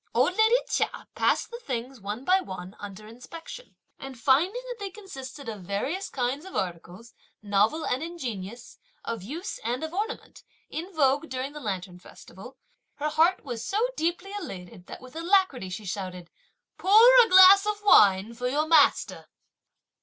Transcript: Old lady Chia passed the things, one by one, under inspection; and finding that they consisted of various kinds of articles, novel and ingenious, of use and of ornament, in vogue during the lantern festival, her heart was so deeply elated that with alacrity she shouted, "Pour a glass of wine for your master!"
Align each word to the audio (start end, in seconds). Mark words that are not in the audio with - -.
Old 0.15 0.35
lady 0.35 0.55
Chia 0.67 1.07
passed 1.13 1.51
the 1.51 1.59
things, 1.59 1.99
one 2.01 2.25
by 2.25 2.39
one, 2.41 2.75
under 2.79 3.05
inspection; 3.05 3.75
and 3.99 4.19
finding 4.19 4.63
that 4.67 4.77
they 4.79 4.89
consisted 4.89 5.47
of 5.47 5.61
various 5.61 6.09
kinds 6.09 6.43
of 6.43 6.55
articles, 6.55 7.13
novel 7.43 7.85
and 7.85 8.01
ingenious, 8.01 8.79
of 9.05 9.21
use 9.21 9.59
and 9.63 9.83
of 9.83 9.93
ornament, 9.93 10.43
in 10.71 10.91
vogue 10.91 11.29
during 11.29 11.53
the 11.53 11.59
lantern 11.59 11.99
festival, 11.99 12.57
her 12.95 13.09
heart 13.09 13.45
was 13.45 13.63
so 13.63 13.89
deeply 13.95 14.31
elated 14.39 14.87
that 14.87 15.01
with 15.01 15.15
alacrity 15.15 15.69
she 15.69 15.85
shouted, 15.85 16.31
"Pour 16.79 16.99
a 17.23 17.29
glass 17.29 17.67
of 17.67 17.83
wine 17.83 18.33
for 18.33 18.47
your 18.47 18.65
master!" 18.65 19.27